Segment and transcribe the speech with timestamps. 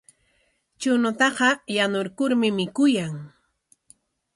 [0.79, 3.15] Chuñutaqa yanurkurmi mikuyan.